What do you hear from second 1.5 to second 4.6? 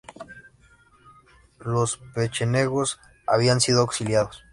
Los pechenegos habían sido auxiliados.